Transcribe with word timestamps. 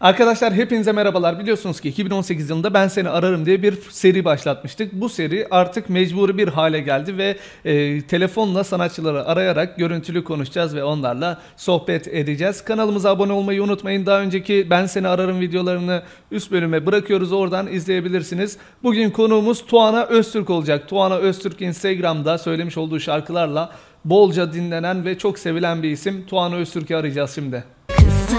Arkadaşlar 0.00 0.52
hepinize 0.52 0.92
merhabalar. 0.92 1.38
Biliyorsunuz 1.38 1.80
ki 1.80 1.88
2018 1.88 2.50
yılında 2.50 2.74
Ben 2.74 2.88
Seni 2.88 3.08
Ararım 3.08 3.46
diye 3.46 3.62
bir 3.62 3.78
seri 3.90 4.24
başlatmıştık. 4.24 4.92
Bu 4.92 5.08
seri 5.08 5.46
artık 5.50 5.90
mecburi 5.90 6.38
bir 6.38 6.48
hale 6.48 6.80
geldi 6.80 7.18
ve 7.18 7.36
e, 7.64 8.02
telefonla 8.02 8.64
sanatçıları 8.64 9.26
arayarak 9.26 9.76
görüntülü 9.76 10.24
konuşacağız 10.24 10.74
ve 10.74 10.84
onlarla 10.84 11.40
sohbet 11.56 12.08
edeceğiz. 12.08 12.64
Kanalımıza 12.64 13.10
abone 13.10 13.32
olmayı 13.32 13.62
unutmayın. 13.62 14.06
Daha 14.06 14.20
önceki 14.20 14.66
Ben 14.70 14.86
Seni 14.86 15.08
Ararım 15.08 15.40
videolarını 15.40 16.02
üst 16.30 16.52
bölüme 16.52 16.86
bırakıyoruz. 16.86 17.32
Oradan 17.32 17.66
izleyebilirsiniz. 17.66 18.56
Bugün 18.82 19.10
konuğumuz 19.10 19.66
Tuana 19.66 20.04
Öztürk 20.04 20.50
olacak. 20.50 20.88
Tuana 20.88 21.16
Öztürk 21.16 21.62
Instagram'da 21.62 22.38
söylemiş 22.38 22.78
olduğu 22.78 23.00
şarkılarla 23.00 23.70
bolca 24.04 24.52
dinlenen 24.52 25.04
ve 25.04 25.18
çok 25.18 25.38
sevilen 25.38 25.82
bir 25.82 25.90
isim. 25.90 26.26
Tuana 26.26 26.54
Öztürk'ü 26.54 26.94
arayacağız 26.94 27.34
şimdi. 27.34 27.64
Kısa 27.88 28.38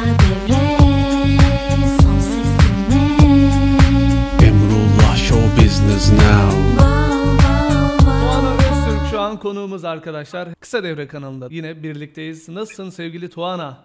Business 5.99 6.21
Now. 6.21 6.77
Tuana 8.05 8.53
Öztürk 8.53 9.11
şu 9.11 9.19
an 9.19 9.39
konuğumuz 9.39 9.85
arkadaşlar. 9.85 10.49
Kısa 10.59 10.83
Devre 10.83 11.07
kanalında 11.07 11.47
yine 11.51 11.83
birlikteyiz. 11.83 12.49
Nasılsın 12.49 12.89
sevgili 12.89 13.29
Tuana? 13.29 13.77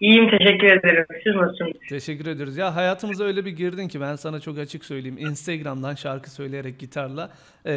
İyiyim 0.00 0.30
teşekkür 0.30 0.66
ederim. 0.66 1.06
Siz 1.24 1.34
nasılsınız? 1.34 1.72
Teşekkür 1.88 2.26
ediyoruz. 2.26 2.56
Ya 2.56 2.74
hayatımıza 2.76 3.24
öyle 3.24 3.44
bir 3.44 3.50
girdin 3.50 3.88
ki 3.88 4.00
ben 4.00 4.16
sana 4.16 4.40
çok 4.40 4.58
açık 4.58 4.84
söyleyeyim. 4.84 5.18
Instagram'dan 5.18 5.94
şarkı 5.94 6.30
söyleyerek 6.30 6.78
gitarla 6.78 7.30
eee, 7.66 7.72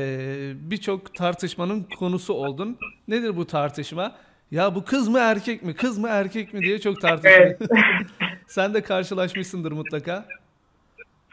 birçok 0.54 1.16
tartışmanın 1.16 1.84
konusu 2.00 2.34
oldun. 2.34 2.78
Nedir 3.08 3.38
bu 3.38 3.48
tartışma? 3.48 4.16
Ya 4.52 4.76
bu 4.76 4.86
kız 4.86 5.08
mı 5.08 5.20
erkek 5.20 5.64
mi? 5.64 5.74
Kız 5.74 5.98
mı 5.98 6.08
erkek 6.12 6.54
mi 6.54 6.62
diye 6.62 6.80
çok 6.80 7.02
tartışma. 7.02 7.30
Evet. 7.30 7.62
Sen 8.48 8.74
de 8.74 8.82
karşılaşmışsındır 8.82 9.72
mutlaka. 9.72 10.26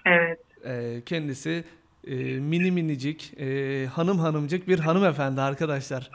Evet. 0.06 0.45
Eee, 0.64 1.02
kendisi 1.06 1.64
eee, 2.06 2.40
mini 2.40 2.70
minicik, 2.70 3.32
eee, 3.36 3.86
hanım 3.86 4.18
hanımcık 4.18 4.68
bir 4.68 4.78
hanımefendi 4.78 5.40
arkadaşlar. 5.40 6.10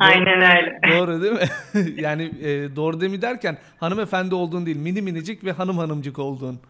Aynen 0.00 0.40
öyle. 0.56 0.80
Doğru 0.98 1.22
değil 1.22 1.32
mi? 1.32 1.48
yani 2.02 2.22
eee, 2.22 2.76
doğru 2.76 3.00
değil 3.00 3.12
mi 3.12 3.22
derken 3.22 3.58
hanımefendi 3.80 4.34
olduğun 4.34 4.66
değil, 4.66 4.76
mini 4.76 5.02
minicik 5.02 5.44
ve 5.44 5.52
hanım 5.52 5.78
hanımcık 5.78 6.18
olduğun. 6.18 6.60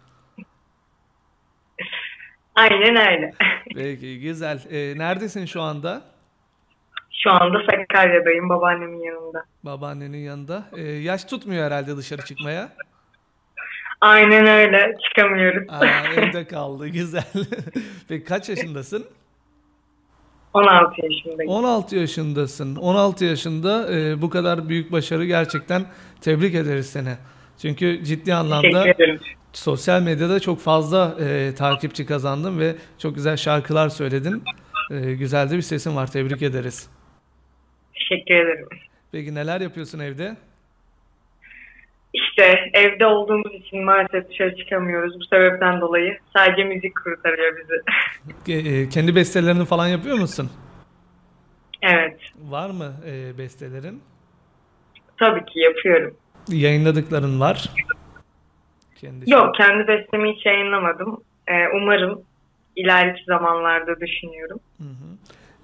Aynen 2.55 2.97
öyle. 2.97 3.33
Peki 3.75 4.21
güzel. 4.21 4.65
Ee, 4.71 4.99
neredesin 4.99 5.45
şu 5.47 5.63
anda? 5.63 6.03
Şu 7.23 7.31
anda 7.31 7.59
Sakarya'dayım 7.71 8.49
babaannemin 8.49 9.03
yanında. 9.03 9.45
Babaannenin 9.63 10.19
yanında. 10.19 10.65
Ee, 10.77 10.83
yaş 10.83 11.25
tutmuyor 11.25 11.65
herhalde 11.65 11.97
dışarı 11.97 12.23
çıkmaya. 12.25 12.69
Aynen 14.01 14.47
öyle. 14.47 14.95
Çıkamıyoruz. 15.09 15.69
Aa, 15.69 15.87
evde 16.17 16.47
kaldı. 16.47 16.89
Güzel. 16.89 17.25
Peki 18.09 18.25
kaç 18.25 18.49
yaşındasın? 18.49 19.07
16 20.55 20.95
yaşındayım. 21.03 21.53
16 21.53 21.97
yaşındasın. 21.97 22.77
16 22.77 23.25
yaşında 23.25 23.93
e, 23.93 24.23
bu 24.23 24.31
kadar 24.31 24.69
büyük 24.69 24.93
başarı 24.93 25.25
gerçekten 25.25 25.85
tebrik 26.21 26.55
ederiz 26.55 26.91
seni. 26.91 27.15
Çünkü 27.63 28.05
ciddi 28.05 28.35
anlamda 28.35 28.85
sosyal 29.53 30.03
medyada 30.03 30.41
çok 30.41 30.61
fazla 30.61 31.17
e, 31.21 31.55
takipçi 31.55 32.07
kazandın 32.07 32.59
ve 32.59 32.77
çok 32.99 33.15
güzel 33.15 33.37
şarkılar 33.37 33.89
söyledin. 33.89 34.43
E, 34.91 35.15
güzel 35.15 35.51
de 35.51 35.57
bir 35.57 35.63
sesin 35.63 35.97
var. 35.97 36.11
Tebrik 36.13 36.43
ederiz. 36.43 36.89
Teşekkür 37.95 38.35
ederim. 38.35 38.69
Peki 39.13 39.35
neler 39.35 39.61
yapıyorsun 39.61 39.99
evde? 39.99 40.37
İşte 42.39 42.71
evde 42.73 43.07
olduğumuz 43.07 43.55
için 43.55 43.85
maalesef 43.85 44.29
dışarı 44.29 44.57
çıkamıyoruz. 44.57 45.21
Bu 45.21 45.25
sebepten 45.25 45.81
dolayı 45.81 46.19
sadece 46.37 46.65
müzik 46.65 46.93
kurtarıyor 47.05 47.57
bizi. 47.57 47.75
E, 48.49 48.89
kendi 48.89 49.17
bestelerini 49.17 49.65
falan 49.65 49.87
yapıyor 49.87 50.19
musun? 50.19 50.51
evet. 51.83 52.21
Var 52.43 52.71
mı 52.71 52.93
e, 53.07 53.39
bestelerin? 53.39 54.03
Tabii 55.17 55.45
ki 55.45 55.61
yapıyorum. 55.61 56.17
Yayınladıkların 56.49 57.41
var. 57.41 57.71
Kendi 59.01 59.31
Yok 59.31 59.55
kendi 59.55 59.89
bestemi 59.89 60.33
hiç 60.35 60.47
yayınlamadım. 60.47 61.21
Ee, 61.49 61.53
umarım 61.75 62.23
ileriki 62.77 63.25
zamanlarda 63.25 64.01
düşünüyorum. 64.01 64.61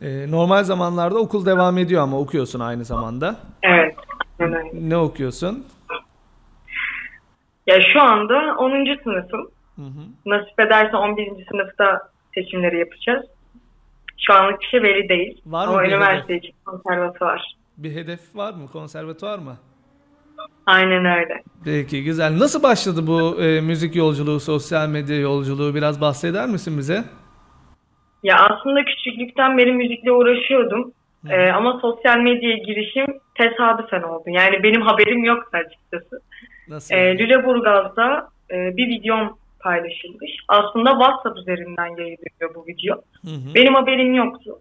E, 0.03 0.31
normal 0.31 0.65
zamanlarda 0.65 1.19
okul 1.19 1.47
devam 1.47 1.79
ediyor 1.79 2.03
ama 2.03 2.19
okuyorsun 2.19 2.61
aynı 2.61 2.84
zamanda. 2.84 3.37
Evet. 3.63 3.95
Öyle. 4.39 4.71
Ne 4.75 4.97
okuyorsun? 4.97 5.67
Ya 7.67 7.81
şu 7.93 8.03
anda 8.03 8.57
10. 8.59 8.71
sınıfım. 9.05 9.51
Hı 9.77 9.83
hı. 9.83 10.03
Nasip 10.27 10.61
ederse 10.61 10.97
11. 10.97 11.47
sınıfta 11.51 12.09
seçimleri 12.35 12.79
yapacağız. 12.79 13.27
Şu 14.19 14.35
anlık 14.35 14.61
bir 14.61 14.67
şey 14.67 14.83
belli 14.83 15.09
değil. 15.09 15.41
Var 15.47 15.67
mı 15.67 15.73
Ama 15.73 15.83
bir 15.83 15.89
üniversite 15.89 16.37
için 16.37 16.55
konservatuvar. 16.65 17.55
Bir 17.77 17.95
hedef 17.95 18.37
var 18.37 18.53
mı? 18.53 18.69
Konservatuvar 18.73 19.39
mı? 19.39 19.57
Aynen 20.67 21.05
öyle. 21.05 21.43
Peki 21.65 22.05
güzel. 22.05 22.39
Nasıl 22.39 22.63
başladı 22.63 23.07
bu 23.07 23.43
e, 23.43 23.61
müzik 23.61 23.97
yolculuğu, 23.97 24.41
sosyal 24.41 24.89
medya 24.89 25.21
yolculuğu? 25.21 25.75
Biraz 25.75 26.01
bahseder 26.01 26.49
misin 26.49 26.79
bize? 26.79 27.05
Ya 28.23 28.37
aslında 28.37 28.85
küçüklükten 28.85 29.59
beri 29.59 29.73
müzikle 29.73 30.13
uğraşıyordum. 30.13 30.93
Ee, 31.31 31.51
ama 31.51 31.79
sosyal 31.81 32.19
medyaya 32.19 32.57
girişim 32.57 33.07
tesadüfen 33.35 34.03
oldu. 34.03 34.25
Yani 34.27 34.63
benim 34.63 34.83
haberim 34.83 35.25
yoktu 35.25 35.51
açıkçası. 35.53 36.21
Nasıl? 36.69 36.95
Ee, 36.95 37.19
Lüleburgaz'da 37.19 38.29
e, 38.51 38.77
bir 38.77 38.89
videom 38.89 39.39
paylaşılmış. 39.61 40.31
Aslında 40.49 40.91
WhatsApp 40.91 41.39
üzerinden 41.39 41.87
yayılıyor 41.87 42.55
bu 42.55 42.67
video. 42.67 42.97
Hı 43.25 43.31
hı. 43.31 43.55
Benim 43.55 43.75
haberim 43.75 44.15
yoktu. 44.15 44.59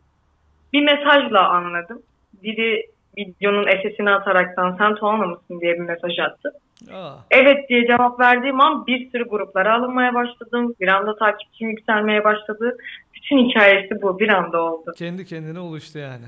Bir 0.74 0.84
mesajla 0.84 1.50
anladım. 1.50 2.02
Biri 2.44 2.86
videonun 3.18 3.64
SS'ini 3.64 4.10
ataraktan 4.10 4.76
sen 4.78 4.96
Tuana 4.96 5.26
mısın 5.26 5.62
diye 5.62 5.74
bir 5.74 5.80
mesaj 5.80 6.20
attı. 6.20 6.54
Aa, 6.94 7.14
Evet 7.32 7.70
diye 7.70 7.88
cevap 7.88 8.20
verdiğim 8.20 8.62
an 8.62 8.88
bir 8.88 9.12
sürü 9.12 9.30
gruplara 9.30 9.76
alınmaya 9.76 10.14
başladım. 10.14 10.76
Bir 10.82 10.88
anda 10.88 11.16
takipçim 11.16 11.70
yükselmeye 11.70 12.24
başladı. 12.24 12.78
Bütün 13.16 13.50
hikayesi 13.50 14.02
bu. 14.02 14.20
Bir 14.20 14.30
anda 14.30 14.62
oldu. 14.62 14.92
kendi 14.98 15.26
kendine 15.26 15.60
oluştu 15.60 16.00
yani. 16.00 16.26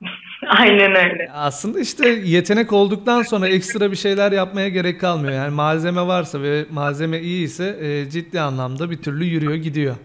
Aynen 0.48 0.90
öyle. 0.94 1.30
Aslında 1.32 1.80
işte 1.80 2.08
yetenek 2.08 2.72
olduktan 2.72 3.22
sonra 3.22 3.48
ekstra 3.48 3.90
bir 3.90 3.96
şeyler 3.96 4.32
yapmaya 4.32 4.68
gerek 4.68 5.00
kalmıyor. 5.00 5.32
Yani 5.34 5.54
malzeme 5.54 6.06
varsa 6.06 6.42
ve 6.42 6.66
malzeme 6.70 7.20
iyi 7.20 7.44
ise 7.44 7.76
e, 7.80 8.10
ciddi 8.10 8.40
anlamda 8.40 8.90
bir 8.90 8.96
türlü 9.02 9.24
yürüyor 9.24 9.54
gidiyor. 9.54 9.96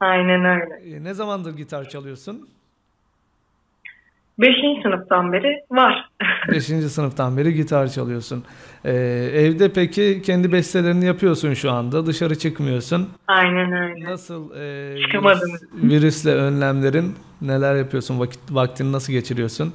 Aynen 0.00 0.44
öyle. 0.44 0.96
E, 0.96 1.04
ne 1.04 1.14
zamandır 1.14 1.56
gitar 1.56 1.88
çalıyorsun? 1.88 2.48
Beşinci 4.38 4.82
sınıftan 4.82 5.32
beri 5.32 5.62
var. 5.70 6.08
Beşinci 6.52 6.88
sınıftan 6.88 7.36
beri 7.36 7.54
gitar 7.54 7.88
çalıyorsun. 7.88 8.44
E, 8.84 8.92
evde 9.34 9.72
peki 9.72 10.22
kendi 10.24 10.52
bestelerini 10.52 11.04
yapıyorsun 11.04 11.54
şu 11.54 11.70
anda. 11.70 12.06
Dışarı 12.06 12.38
çıkmıyorsun. 12.38 13.08
Aynen 13.28 13.72
öyle. 13.72 14.04
Nasıl 14.04 14.50
e, 14.54 14.58
virüs- 14.94 15.60
virüsle 15.82 16.34
önlemlerin 16.34 17.14
neler 17.42 17.74
yapıyorsun? 17.74 18.20
Vakit, 18.20 18.40
vaktini 18.50 18.92
nasıl 18.92 19.12
geçiriyorsun? 19.12 19.74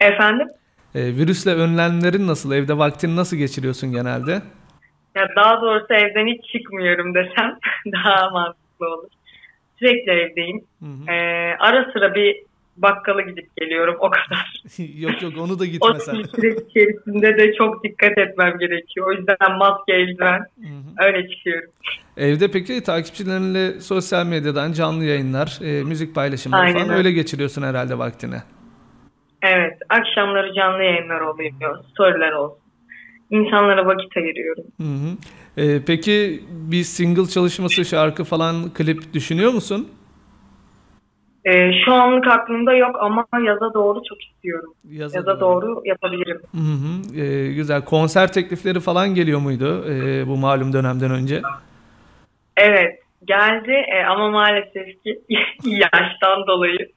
Efendim? 0.00 0.48
E, 0.94 1.00
virüsle 1.04 1.50
önlemlerin 1.54 2.26
nasıl? 2.26 2.52
Evde 2.52 2.78
vaktini 2.78 3.16
nasıl 3.16 3.36
geçiriyorsun 3.36 3.92
genelde? 3.92 4.42
Ya 5.14 5.28
daha 5.36 5.60
doğrusu 5.62 5.94
evden 5.94 6.26
hiç 6.26 6.52
çıkmıyorum 6.52 7.14
desem 7.14 7.58
daha 7.92 8.30
mantıklı 8.30 8.88
olur. 8.94 9.08
Sürekli 9.78 10.12
evdeyim. 10.12 10.64
Hı 10.80 10.86
hı. 10.86 11.12
Ee, 11.12 11.56
ara 11.58 11.92
sıra 11.92 12.14
bir 12.14 12.51
bakkala 12.82 13.20
gidip 13.20 13.56
geliyorum 13.56 13.96
o 14.00 14.10
kadar. 14.10 14.62
yok 14.98 15.22
yok 15.22 15.32
onu 15.38 15.58
da 15.58 15.62
O 15.62 15.66
gitmesen. 15.66 16.22
süreç 16.36 16.58
içerisinde 16.70 17.38
de 17.38 17.54
çok 17.54 17.84
dikkat 17.84 18.18
etmem 18.18 18.58
gerekiyor. 18.58 19.06
O 19.08 19.12
yüzden 19.12 19.36
maske, 19.58 19.92
eldiven 19.92 20.38
Hı 20.38 20.68
hı. 20.68 21.06
öyle 21.06 21.28
çıkıyorum. 21.28 21.70
Evde 22.16 22.50
peki 22.50 22.82
takipçilerinle 22.82 23.80
sosyal 23.80 24.26
medyadan 24.26 24.72
canlı 24.72 25.04
yayınlar, 25.04 25.58
e, 25.64 25.84
müzik 25.84 26.14
paylaşımları 26.14 26.60
Aynen 26.60 26.72
falan 26.74 26.90
öyle. 26.96 27.12
geçiriyorsun 27.12 27.62
herhalde 27.62 27.98
vaktini. 27.98 28.36
Evet, 29.42 29.78
akşamları 29.88 30.54
canlı 30.54 30.82
yayınlar 30.82 31.20
oluyor, 31.20 31.84
storyler 31.92 32.32
olsun. 32.32 32.58
İnsanlara 33.30 33.86
vakit 33.86 34.16
ayırıyorum. 34.16 34.64
Hı 34.80 34.84
hı. 34.86 35.16
E, 35.56 35.84
peki 35.86 36.44
bir 36.50 36.82
single 36.82 37.26
çalışması, 37.26 37.84
şarkı 37.84 38.24
falan, 38.24 38.54
klip 38.74 39.14
düşünüyor 39.14 39.52
musun? 39.52 39.88
Ee, 41.44 41.72
şu 41.84 41.92
anlık 41.92 42.26
aklımda 42.26 42.74
yok 42.74 42.96
ama 43.00 43.26
yaza 43.46 43.74
doğru 43.74 44.00
çok 44.08 44.22
istiyorum. 44.24 44.74
Yaza 44.90 45.18
Yaza 45.18 45.40
doğru 45.40 45.82
yapabilirim. 45.84 46.40
Hı 46.52 46.58
hı. 46.58 47.20
E, 47.22 47.52
güzel. 47.52 47.84
Konser 47.84 48.32
teklifleri 48.32 48.80
falan 48.80 49.14
geliyor 49.14 49.40
muydu 49.40 49.84
e, 49.90 50.26
bu 50.28 50.36
malum 50.36 50.72
dönemden 50.72 51.10
önce? 51.10 51.42
Evet, 52.56 52.98
geldi 53.24 53.72
e, 53.72 54.04
ama 54.04 54.30
maalesef 54.30 55.02
ki 55.04 55.20
yaştan 55.64 56.46
dolayı. 56.46 56.88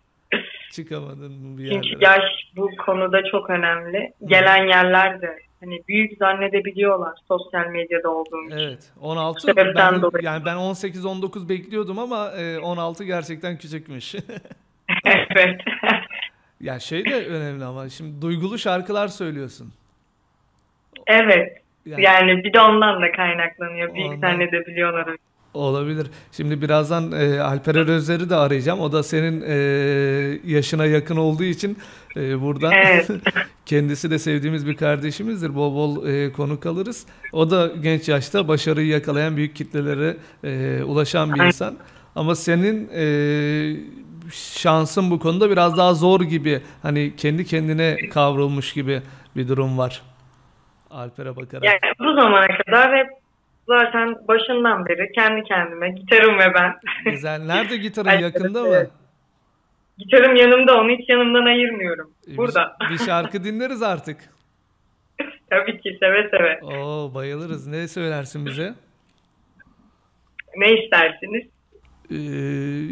Çıkamadın 0.72 1.32
mı 1.32 1.58
bir 1.58 1.70
Çünkü 1.72 1.88
yerlere? 1.88 2.06
yaş 2.06 2.24
bu 2.56 2.70
konuda 2.86 3.24
çok 3.32 3.50
önemli. 3.50 4.12
Gelen 4.26 4.68
yerler 4.68 5.22
de 5.22 5.40
hani 5.60 5.82
büyük 5.88 6.18
zannedebiliyorlar 6.18 7.14
sosyal 7.28 7.68
medyada 7.68 8.10
olduğum 8.10 8.46
için. 8.48 8.58
Evet. 8.58 8.92
16 9.02 9.42
Sebepten 9.42 9.94
ben, 9.94 10.02
dolayı. 10.02 10.26
yani 10.26 10.46
ben 10.46 10.56
18 10.56 11.06
19 11.06 11.50
bekliyordum 11.50 12.00
ama 12.00 12.32
e, 12.32 12.60
16 12.60 13.04
gerçekten 13.04 13.58
küçükmüş. 13.58 14.16
evet. 15.06 15.62
ya 16.62 16.80
şey 16.80 17.06
de 17.06 17.26
önemli 17.28 17.66
ama 17.66 17.90
şimdi 17.90 18.22
duygulu 18.22 18.58
şarkılar 18.58 19.08
söylüyorsun. 19.08 19.74
evet. 21.08 21.58
Yani- 21.86 22.04
Yani 22.04 22.44
bir 22.44 22.54
de 22.54 22.62
ondan 22.62 23.02
da 23.02 23.12
kaynaklanıyor. 23.12 23.94
Büyük 23.94 24.10
Ondan. 24.12 24.32
zannedebiliyorlar. 24.32 25.16
Olabilir. 25.56 26.08
Şimdi 26.32 26.62
birazdan 26.62 27.12
e, 27.12 27.42
Alper 27.42 27.76
Özer'i 27.76 28.30
de 28.30 28.36
arayacağım. 28.36 28.80
O 28.80 28.92
da 28.92 29.04
senin 29.04 29.44
e, 29.48 29.56
yaşına 30.46 30.86
yakın 30.86 31.18
olduğu 31.18 31.44
için 31.44 31.78
e, 32.18 32.42
buradan 32.42 32.72
Evet. 32.72 33.10
kendisi 33.66 34.12
de 34.12 34.20
sevdiğimiz 34.20 34.68
bir 34.68 34.76
kardeşimizdir. 34.76 35.56
Bol 35.56 35.76
bol 35.76 36.08
e, 36.08 36.32
konuk 36.32 36.66
alırız. 36.66 37.06
O 37.34 37.52
da 37.52 37.72
genç 37.82 38.10
yaşta 38.10 38.48
başarıyı 38.48 38.88
yakalayan 38.88 39.38
büyük 39.38 39.56
kitlelere 39.56 40.18
e, 40.44 40.84
ulaşan 40.84 41.34
bir 41.34 41.44
insan. 41.44 41.78
Ama 42.16 42.36
senin 42.36 42.90
e, 42.96 43.06
şansın 44.32 45.12
bu 45.12 45.20
konuda 45.20 45.50
biraz 45.50 45.78
daha 45.78 45.94
zor 45.94 46.22
gibi. 46.22 46.62
Hani 46.82 47.14
kendi 47.18 47.46
kendine 47.46 47.98
kavrulmuş 48.14 48.74
gibi 48.74 49.02
bir 49.36 49.48
durum 49.48 49.78
var. 49.78 50.02
Alper'e 50.92 51.36
bakarak. 51.36 51.64
Yani 51.64 51.94
bu 52.00 52.14
zamana 52.22 52.48
kadar 52.48 52.98
hep 52.98 53.25
zaten 53.68 54.16
başından 54.28 54.86
beri 54.86 55.12
kendi 55.12 55.44
kendime 55.44 55.90
gitarım 55.90 56.40
ve 56.40 56.54
ben. 56.54 56.74
Güzel. 57.12 57.42
Nerede 57.46 57.78
gitarın 57.78 58.20
yakında 58.20 58.64
mı? 58.64 58.88
Gitarım 59.98 60.36
yanımda 60.36 60.78
onu 60.82 60.90
hiç 60.90 61.10
yanımdan 61.10 61.46
ayırmıyorum. 61.46 62.12
E, 62.28 62.32
bir- 62.32 62.38
Burada. 62.38 62.78
Bir, 62.92 62.98
şarkı 62.98 63.44
dinleriz 63.44 63.84
artık. 63.84 64.18
Tabii 65.50 65.82
ki 65.82 65.98
seve 66.00 66.30
seve. 66.30 66.60
Oo 66.64 67.14
bayılırız. 67.14 67.68
Ne 67.68 67.88
söylersin 67.88 68.46
bize? 68.46 68.74
Ne 70.58 70.74
istersiniz? 70.84 71.44
Ee, 72.12 72.16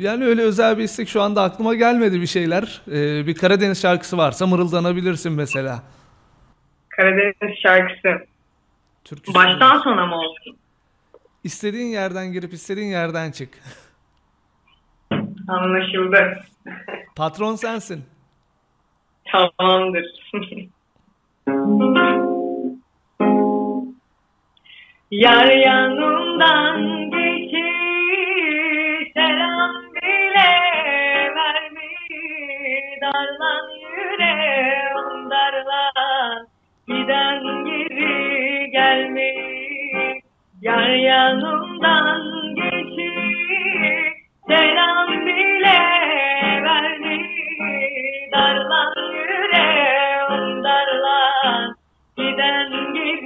yani 0.02 0.26
öyle 0.26 0.42
özel 0.42 0.78
bir 0.78 0.84
istek 0.84 1.10
şu 1.10 1.22
anda 1.22 1.42
aklıma 1.44 1.76
gelmedi 1.76 2.22
bir 2.22 2.28
şeyler. 2.28 2.82
Ee, 2.88 3.28
bir 3.28 3.36
Karadeniz 3.36 3.82
şarkısı 3.82 4.18
varsa 4.18 4.48
mırıldanabilirsin 4.48 5.34
mesela. 5.34 5.84
Karadeniz 6.90 7.58
şarkısı. 7.64 8.26
Türkü 9.04 9.34
Baştan 9.34 9.80
sona 9.80 10.06
mı 10.06 10.16
olsun? 10.16 10.58
İstediğin 11.44 11.88
yerden 11.88 12.32
girip 12.32 12.54
istediğin 12.54 12.88
yerden 12.88 13.32
çık. 13.32 13.50
Anlaşıldı. 15.48 16.40
Patron 17.16 17.56
sensin. 17.56 18.04
Tamamdır. 19.32 20.06
Yar 25.12 25.48
yanımdan 25.48 27.03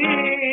king. 0.08 0.47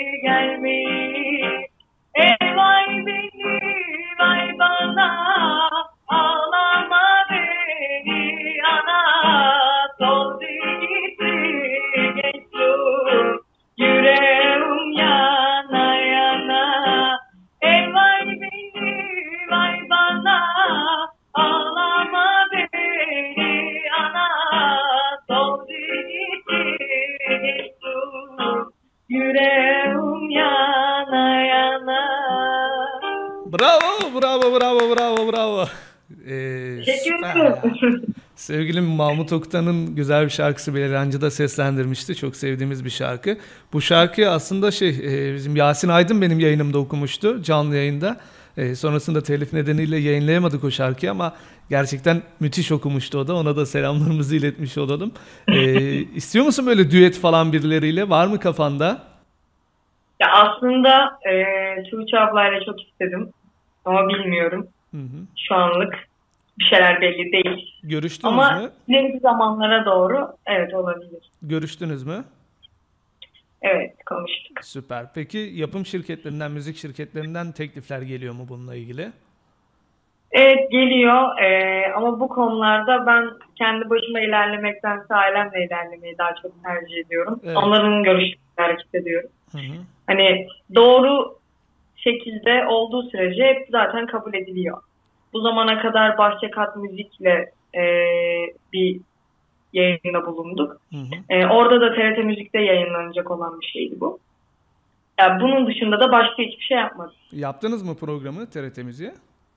Bravo, 33.65 34.21
bravo, 34.21 34.61
bravo, 34.61 34.97
bravo, 34.97 35.33
bravo. 35.33 35.65
Ee, 36.27 36.77
Teşekkür 36.85 37.15
ederim. 37.15 38.03
Sevgilim 38.35 38.85
Mahmut 38.85 39.33
Oktan'ın 39.33 39.95
güzel 39.95 40.25
bir 40.25 40.31
şarkısı 40.31 40.75
Belirencı 40.75 41.21
da 41.21 41.31
seslendirmişti. 41.31 42.17
Çok 42.17 42.37
sevdiğimiz 42.37 42.85
bir 42.85 42.91
şarkı. 42.91 43.39
Bu 43.73 43.81
şarkı 43.81 44.31
aslında 44.31 44.71
şey 44.71 44.89
e, 44.89 45.35
bizim 45.35 45.57
Yasin 45.57 45.89
Aydın 45.89 46.23
benim 46.23 46.41
yayınımda 46.41 46.79
okumuştu 46.79 47.43
canlı 47.43 47.77
yayında. 47.77 48.17
E, 48.57 48.75
sonrasında 48.75 49.23
telif 49.23 49.53
nedeniyle 49.53 49.97
yayınlayamadık 49.97 50.65
o 50.65 50.71
şarkıyı 50.71 51.11
ama 51.11 51.35
gerçekten 51.71 52.23
müthiş 52.41 52.73
okumuştu 52.73 53.19
o 53.19 53.29
da. 53.29 53.35
Ona 53.35 53.57
da 53.57 53.67
selamlarımızı 53.67 54.37
iletmiş 54.37 54.79
olalım. 54.79 55.13
E, 55.49 55.83
istiyor 56.15 56.45
musun 56.45 56.67
böyle 56.67 56.91
düet 56.91 57.19
falan 57.19 57.53
birileriyle? 57.53 58.09
Var 58.09 58.27
mı 58.27 58.41
kafanda? 58.41 59.03
Ya 60.21 60.29
aslında 60.33 61.19
e, 61.31 61.45
Tuğçe 61.91 62.19
ablayla 62.19 62.65
çok 62.65 62.83
istedim 62.83 63.33
ama 63.85 64.09
bilmiyorum 64.09 64.69
Hı 64.91 65.01
hı. 65.01 65.27
şu 65.49 65.55
anlık 65.55 65.95
bir 66.59 66.65
şeyler 66.65 67.01
belli 67.01 67.33
değil. 67.33 67.75
Görüştünüz 67.83 68.33
Ama 68.35 68.51
mü? 68.51 68.71
ileriki 68.89 69.19
zamanlara 69.19 69.85
doğru 69.85 70.29
evet 70.47 70.75
olabilir. 70.75 71.31
Görüştünüz 71.43 72.07
mü? 72.07 72.25
Evet 73.63 74.05
konuştuk. 74.07 74.65
Süper. 74.65 75.07
Peki 75.15 75.39
yapım 75.39 75.87
şirketlerinden, 75.87 76.51
müzik 76.51 76.77
şirketlerinden 76.77 77.53
teklifler 77.53 78.03
geliyor 78.03 78.35
mu 78.35 78.47
bununla 78.49 78.75
ilgili? 78.75 79.13
Evet 80.33 80.71
geliyor 80.71 81.39
e, 81.43 81.83
ama 81.97 82.21
bu 82.21 82.29
konularda 82.29 83.07
ben 83.07 83.31
kendi 83.57 83.91
başıma 83.91 84.21
ilerlemektense 84.21 85.15
ailemle 85.15 85.67
ilerlemeyi 85.67 86.19
daha 86.19 86.35
çok 86.43 86.65
tercih 86.65 87.07
ediyorum. 87.07 87.41
Evet. 87.45 87.57
Onların 87.57 88.03
görüşlerine 88.03 88.39
hareket 88.57 88.95
ediyorum. 88.95 89.31
Hı 89.53 89.59
hı. 89.59 89.77
Hani 90.07 90.47
doğru 90.75 91.39
şekilde 92.05 92.67
olduğu 92.67 93.03
sürece 93.03 93.45
hep 93.45 93.67
zaten 93.71 94.07
kabul 94.07 94.35
ediliyor. 94.35 94.79
Bu 95.33 95.41
zamana 95.41 95.83
kadar 95.83 96.19
Bahçekat 96.19 96.77
Müzik'le 96.77 97.49
e, 97.75 97.85
bir 98.73 99.01
yayında 99.73 100.27
bulunduk. 100.27 100.81
Hı 100.91 100.97
hı. 100.97 101.35
E, 101.35 101.47
orada 101.47 101.81
da 101.81 101.95
TRT 101.95 102.25
Müzik'te 102.25 102.61
yayınlanacak 102.61 103.31
olan 103.31 103.61
bir 103.61 103.67
şeydi 103.67 104.01
bu. 104.01 104.19
Ya 105.21 105.39
bunun 105.41 105.67
dışında 105.67 106.01
da 106.01 106.13
başka 106.13 106.43
hiçbir 106.43 106.65
şey 106.65 106.77
yapmadım. 106.77 107.15
Yaptınız 107.33 107.83
mı 107.83 107.97
programı 107.97 108.51
TRT 108.51 108.79
Müziğe? 108.79 109.15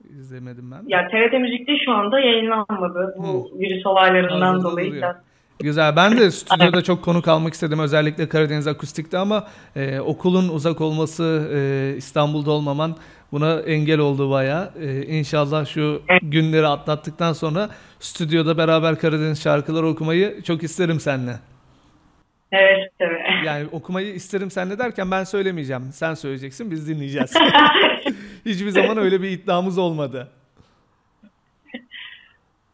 İzlemedim 0.10 0.72
ben. 0.72 0.84
Ya 0.88 1.08
TRT 1.08 1.34
Müzik'te 1.34 1.78
şu 1.86 1.92
anda 1.92 2.20
yayınlanmadı. 2.20 3.16
Bu 3.18 3.52
virüs 3.60 3.86
olaylarından 3.86 4.54
Hazırda 4.54 4.72
dolayı. 4.72 4.88
duruyor. 4.92 5.16
Güzel. 5.60 5.96
Ben 5.96 6.18
de 6.18 6.32
stüdyoda 6.32 6.84
çok 6.84 7.04
konuk 7.04 7.28
almak 7.28 7.54
istedim. 7.54 7.80
Özellikle 7.80 8.30
Karadeniz 8.30 8.68
Akustik'te 8.68 9.18
ama 9.18 9.48
e, 9.76 10.00
okulun 10.00 10.50
uzak 10.50 10.82
olması, 10.82 11.50
e, 11.54 11.94
İstanbul'da 11.98 12.52
olmaman 12.52 12.96
buna 13.32 13.60
engel 13.60 14.00
oldu 14.00 14.32
bayağı. 14.32 14.72
E, 14.82 15.06
inşallah 15.06 15.66
şu 15.66 16.02
günleri 16.22 16.68
atlattıktan 16.68 17.34
sonra 17.34 17.70
stüdyoda 18.00 18.58
beraber 18.58 19.00
Karadeniz 19.00 19.42
şarkıları 19.42 19.88
okumayı 19.88 20.44
çok 20.44 20.64
isterim 20.64 21.00
seninle. 21.00 21.40
Evet, 22.52 22.92
evet. 23.00 23.22
Yani 23.46 23.68
okumayı 23.72 24.14
isterim 24.14 24.52
seninle 24.52 24.80
derken 24.80 25.12
ben 25.12 25.24
söylemeyeceğim. 25.24 25.90
Sen 25.92 26.14
söyleyeceksin, 26.14 26.72
biz 26.72 26.88
dinleyeceğiz. 26.88 27.34
Hiçbir 28.46 28.70
zaman 28.70 28.98
öyle 28.98 29.22
bir 29.22 29.30
iddiamız 29.30 29.78
olmadı. 29.78 30.28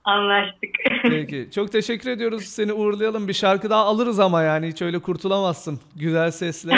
Anlaştık. 0.04 0.70
Peki. 1.10 1.50
Çok 1.52 1.72
teşekkür 1.72 2.10
ediyoruz. 2.10 2.44
Seni 2.44 2.74
uğurlayalım. 2.74 3.28
Bir 3.28 3.34
şarkı 3.34 3.70
daha 3.70 3.84
alırız 3.86 4.20
ama 4.20 4.42
yani 4.42 4.68
hiç 4.68 4.82
öyle 4.82 5.00
kurtulamazsın. 5.00 5.80
Güzel 5.96 6.32
sesle. 6.32 6.72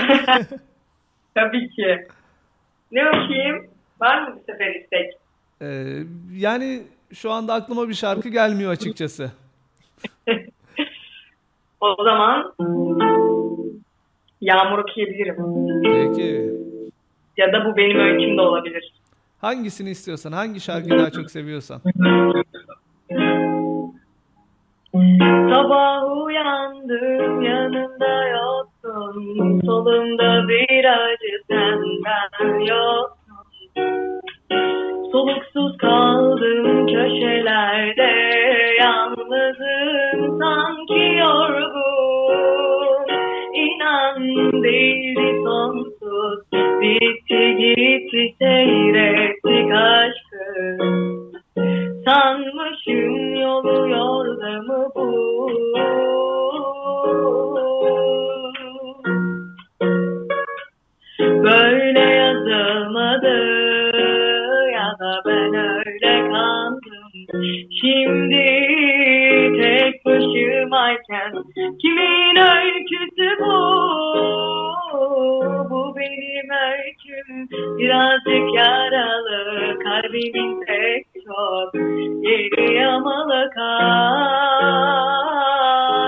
Tabii 1.35 1.69
ki. 1.69 2.07
Ne 2.91 3.09
okuyayım? 3.09 3.67
Var 4.01 4.21
mı 4.27 4.35
bir 4.35 4.53
sefer 4.53 4.75
istek? 4.75 5.13
Ee, 5.61 5.97
yani 6.33 6.83
şu 7.13 7.31
anda 7.31 7.53
aklıma 7.53 7.89
bir 7.89 7.93
şarkı 7.93 8.29
gelmiyor 8.29 8.71
açıkçası. 8.71 9.31
O 11.81 12.03
zaman 12.03 12.53
Yağmur 14.41 14.79
okuyabilirim. 14.79 15.35
Peki. 15.83 16.51
Ya 17.37 17.53
da 17.53 17.65
bu 17.65 17.77
benim 17.77 17.99
öyküm 17.99 18.37
de 18.37 18.41
olabilir. 18.41 18.93
Hangisini 19.41 19.89
istiyorsan, 19.89 20.31
hangi 20.31 20.59
şarkıyı 20.59 20.99
daha 20.99 21.11
çok 21.11 21.31
seviyorsan. 21.31 21.81
Sabah 25.65 26.25
uyandım 26.25 27.41
yanında 27.41 28.27
yoktun. 28.27 29.61
Solumda 29.65 30.47
bir 30.47 30.85
acı 30.85 31.33
senden 31.47 32.59
yoksun 32.59 34.21
Soluksuz 35.11 35.77
kaldım 35.77 36.87
köşelerde 36.87 38.11
Yalnızım 38.79 40.39
sanki 40.39 41.17
yorgun. 41.17 43.05
İnan 43.53 44.21
değildi 44.63 45.41
sonsuz 45.45 46.39
Bitti 46.81 47.55
gitti 47.57 47.94
Şimdi 68.05 68.45
tek 69.61 70.05
başımayken 70.05 71.31
kimin 71.81 72.35
öyküsü 72.35 73.29
bu 73.39 73.55
Bu 75.69 75.95
benim 75.95 76.49
öyküm 76.49 77.49
birazcık 77.77 78.55
yaralı 78.55 79.79
Kalbimin 79.83 80.65
pek 80.65 81.05
çok 81.25 81.75
yeri 82.23 82.73
yamalı 82.75 83.49
kan 83.55 84.45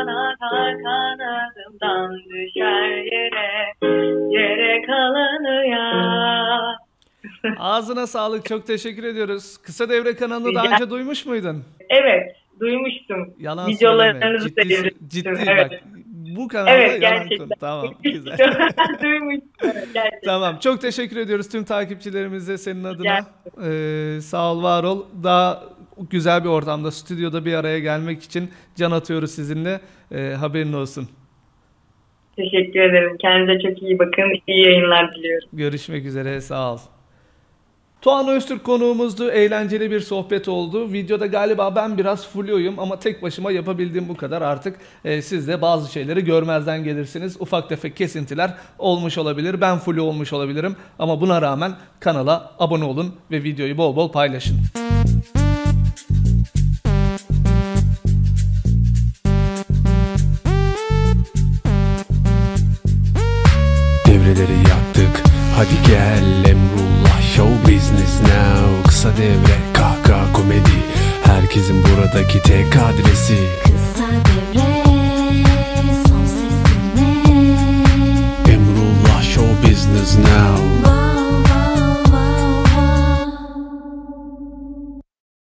Akar 0.08 0.74
kanadımdan 0.84 2.10
düşer 2.30 2.90
yere 2.98 3.74
Yere 4.32 4.82
kalanı 4.86 5.68
ya 5.68 5.88
Ağzına 7.60 8.08
sağlık. 8.08 8.46
Çok 8.46 8.68
teşekkür 8.68 9.04
ediyoruz. 9.04 9.58
Kısa 9.58 9.90
Devre 9.90 10.16
kanalını 10.16 10.56
daha 10.56 10.74
önce 10.74 10.90
duymuş 10.90 11.26
muydun? 11.26 11.64
Yalan 13.40 13.72
söyleme. 13.72 14.40
Ciddi, 14.40 14.92
ciddi 15.08 15.30
evet. 15.48 15.72
bak. 15.72 15.82
Bu 16.36 16.48
kanalda 16.48 16.72
Evet, 16.72 17.02
yalan 17.04 17.18
gerçekten. 17.18 17.38
konu. 17.38 17.50
Tamam, 17.60 17.94
güzel. 18.04 18.38
Gerçekten. 19.94 20.10
Tamam. 20.26 20.58
Çok 20.60 20.82
teşekkür 20.82 21.18
ediyoruz 21.18 21.50
tüm 21.50 21.64
takipçilerimize 21.64 22.58
senin 22.58 22.84
adına. 22.84 23.20
Ee, 23.64 24.22
sağ 24.22 24.54
ol, 24.54 24.64
var 24.64 24.84
ol. 24.84 25.06
Daha 25.24 25.64
güzel 26.10 26.44
bir 26.44 26.50
ortamda, 26.50 26.92
stüdyoda 26.92 27.46
bir 27.46 27.54
araya 27.54 27.80
gelmek 27.80 28.24
için 28.24 28.52
can 28.76 28.92
atıyoruz 28.92 29.32
sizinle. 29.32 29.80
Ee, 30.12 30.34
haberin 30.40 30.74
olsun. 30.74 31.10
Teşekkür 32.36 32.80
ederim. 32.80 33.18
Kendinize 33.22 33.70
çok 33.70 33.82
iyi 33.82 34.00
bakın. 34.00 34.40
İyi 34.48 34.66
yayınlar 34.66 35.16
diliyorum. 35.16 35.50
Görüşmek 35.54 36.06
üzere. 36.06 36.42
Sağ 36.42 36.74
ol. 36.74 36.78
Tuğan 38.02 38.28
Öztürk 38.28 38.64
konuğumuzdu. 38.64 39.32
Eğlenceli 39.32 39.92
bir 39.92 40.00
sohbet 40.00 40.48
oldu. 40.48 40.94
Videoda 40.94 41.26
galiba 41.26 41.76
ben 41.76 41.98
biraz 41.98 42.28
fluyum 42.28 42.80
ama 42.80 43.00
tek 43.00 43.22
başıma 43.22 43.52
yapabildiğim 43.52 44.10
bu 44.10 44.18
kadar. 44.18 44.42
Artık 44.42 44.80
e, 45.06 45.22
siz 45.22 45.48
de 45.48 45.62
bazı 45.62 45.92
şeyleri 45.92 46.24
görmezden 46.24 46.84
gelirsiniz. 46.84 47.42
Ufak 47.42 47.70
tefek 47.70 47.98
kesintiler 47.98 48.54
olmuş 48.80 49.18
olabilir. 49.18 49.62
Ben 49.62 49.80
flu 49.80 50.02
olmuş 50.02 50.34
olabilirim. 50.34 50.76
Ama 51.00 51.22
buna 51.22 51.42
rağmen 51.42 51.74
kanala 52.00 52.52
abone 52.60 52.84
olun 52.84 53.16
ve 53.32 53.44
videoyu 53.44 53.78
bol 53.78 53.96
bol 53.96 54.12
paylaşın. 54.12 54.58
Devreleri 64.08 64.58
yaktık 64.70 65.24
Hadi 65.56 65.88
gel 65.88 66.52
Emrullah 66.52 66.97
Show 67.38 67.54
business 67.68 68.20
now. 68.22 68.84
Kısa 68.88 69.18
devre 69.18 69.58
kahkaha 69.74 70.34
komedi. 70.34 70.78
Herkesin 71.24 71.84
buradaki 71.84 72.42
tek 72.42 72.76
adresi. 72.76 73.38
Kısa 73.64 74.08
devre 74.26 75.44
son 76.08 76.26
ses 76.26 76.58
Emrullah 78.54 79.22
Show 79.22 79.70
business 79.70 80.18
now 80.18 80.97